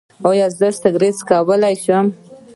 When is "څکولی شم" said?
1.19-2.05